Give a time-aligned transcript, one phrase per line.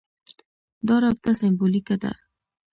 [0.87, 2.11] دا رابطه سېمبولیکه ده.